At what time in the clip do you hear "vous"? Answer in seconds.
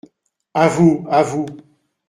0.67-1.05, 1.21-1.45